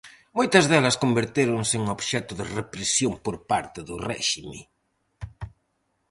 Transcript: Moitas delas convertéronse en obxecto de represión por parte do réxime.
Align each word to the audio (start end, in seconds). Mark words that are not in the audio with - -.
Moitas 0.37 0.65
delas 0.71 0.99
convertéronse 1.03 1.75
en 1.79 1.85
obxecto 1.95 2.33
de 2.39 2.45
represión 2.59 3.13
por 3.25 3.35
parte 3.51 3.79
do 3.87 3.95
réxime. 4.09 4.59